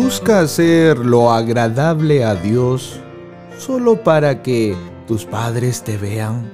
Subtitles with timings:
[0.00, 3.00] busca hacer lo agradable a Dios
[3.58, 4.76] solo para que
[5.08, 6.48] tus padres te vean,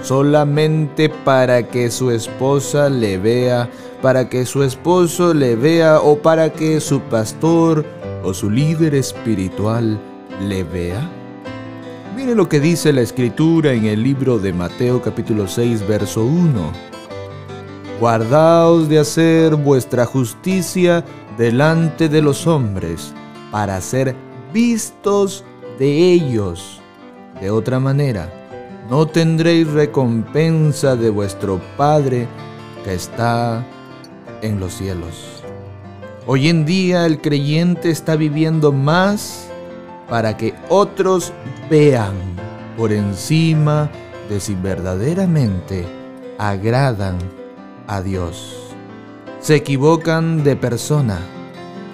[0.00, 3.68] solamente para que su esposa le vea,
[4.00, 7.84] para que su esposo le vea o para que su pastor
[8.24, 10.00] o su líder espiritual
[10.48, 11.06] le vea?
[12.16, 16.72] Mire lo que dice la escritura en el libro de Mateo capítulo 6 verso 1.
[18.00, 21.04] Guardaos de hacer vuestra justicia
[21.36, 23.12] delante de los hombres
[23.50, 24.14] para ser
[24.52, 25.44] vistos
[25.78, 26.80] de ellos.
[27.40, 28.32] De otra manera,
[28.88, 32.26] no tendréis recompensa de vuestro Padre
[32.84, 33.64] que está
[34.42, 35.42] en los cielos.
[36.26, 39.48] Hoy en día el creyente está viviendo más
[40.08, 41.32] para que otros
[41.70, 42.14] vean
[42.76, 43.90] por encima
[44.28, 45.86] de si verdaderamente
[46.38, 47.18] agradan
[47.86, 48.65] a Dios.
[49.46, 51.20] Se equivocan de persona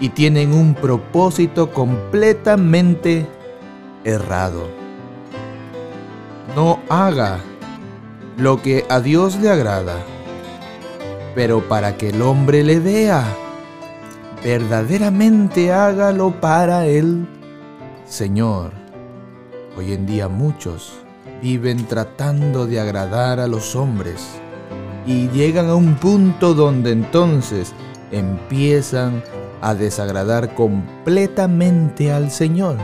[0.01, 3.27] y tienen un propósito completamente
[4.05, 4.69] errado.
[6.57, 7.41] No haga
[8.39, 9.99] lo que a Dios le agrada,
[11.35, 13.23] pero para que el hombre le vea,
[14.43, 17.29] verdaderamente hágalo para el
[18.07, 18.73] Señor.
[19.77, 20.95] Hoy en día muchos
[21.43, 24.41] viven tratando de agradar a los hombres
[25.07, 27.75] y llegan a un punto donde entonces
[28.11, 29.23] empiezan
[29.61, 32.77] a desagradar completamente al Señor.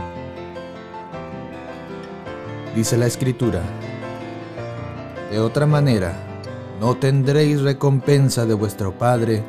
[2.75, 3.61] Dice la Escritura,
[5.31, 6.13] de otra manera,
[6.79, 9.43] no tendréis recompensa de vuestro Padre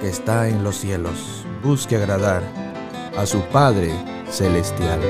[0.00, 1.44] que está en los cielos.
[1.62, 2.42] Busque agradar
[3.16, 3.92] a su Padre
[4.30, 5.00] celestial.